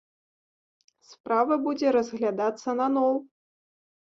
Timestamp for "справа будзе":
1.09-1.87